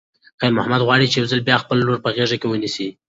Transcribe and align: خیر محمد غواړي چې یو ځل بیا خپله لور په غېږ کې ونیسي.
خیر 0.39 0.51
محمد 0.57 0.81
غواړي 0.87 1.05
چې 1.11 1.17
یو 1.19 1.29
ځل 1.31 1.41
بیا 1.47 1.57
خپله 1.63 1.81
لور 1.87 1.99
په 2.01 2.09
غېږ 2.15 2.31
کې 2.39 2.47
ونیسي. 2.49 2.87